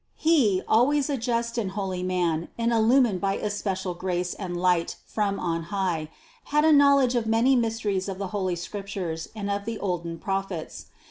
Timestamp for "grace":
3.93-4.33